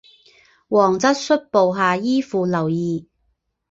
[0.69, 3.07] 王质率部下依附留异。